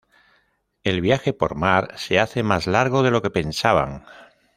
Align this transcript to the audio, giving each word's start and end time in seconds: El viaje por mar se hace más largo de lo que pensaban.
El 0.83 0.99
viaje 0.99 1.31
por 1.31 1.53
mar 1.53 1.93
se 1.95 2.19
hace 2.19 2.41
más 2.41 2.65
largo 2.65 3.03
de 3.03 3.11
lo 3.11 3.21
que 3.21 3.29
pensaban. 3.29 4.03